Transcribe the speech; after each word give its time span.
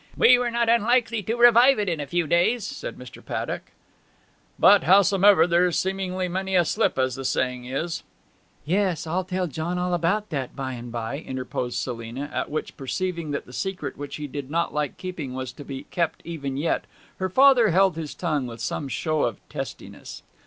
'We 0.17 0.39
were 0.39 0.49
not 0.49 0.67
unlikely 0.67 1.21
to 1.21 1.35
revive 1.35 1.77
it 1.77 1.87
in 1.87 1.99
a 1.99 2.07
few 2.07 2.25
days,' 2.25 2.65
said 2.65 2.97
Mr. 2.97 3.23
Paddock. 3.23 3.69
'But, 4.57 4.81
howsomever, 4.81 5.45
there's 5.45 5.77
seemingly 5.77 6.27
many 6.27 6.55
a 6.55 6.65
slip, 6.65 6.97
as 6.97 7.13
the 7.13 7.23
saying 7.23 7.65
is.' 7.65 8.01
'Yes, 8.65 9.05
I'll 9.05 9.23
tell 9.23 9.45
John 9.45 9.77
all 9.77 9.93
about 9.93 10.31
that 10.31 10.55
by 10.55 10.73
and 10.73 10.91
by!' 10.91 11.19
interposed 11.19 11.77
Selina; 11.77 12.31
at 12.33 12.49
which, 12.49 12.75
perceiving 12.77 13.29
that 13.29 13.45
the 13.45 13.53
secret 13.53 13.95
which 13.95 14.15
he 14.15 14.25
did 14.25 14.49
not 14.49 14.73
like 14.73 14.97
keeping 14.97 15.35
was 15.35 15.51
to 15.53 15.63
be 15.63 15.83
kept 15.91 16.23
even 16.25 16.57
yet, 16.57 16.85
her 17.19 17.29
father 17.29 17.69
held 17.69 17.95
his 17.95 18.15
tongue 18.15 18.47
with 18.47 18.59
some 18.59 18.87
show 18.87 19.21
of 19.21 19.37
testiness. 19.49 20.23